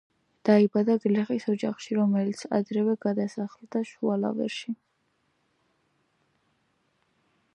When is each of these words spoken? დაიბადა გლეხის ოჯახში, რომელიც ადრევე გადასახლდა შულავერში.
დაიბადა 0.47 0.93
გლეხის 1.01 1.43
ოჯახში, 1.51 1.97
რომელიც 1.97 2.41
ადრევე 2.59 2.95
გადასახლდა 3.05 3.83
შულავერში. 3.91 4.75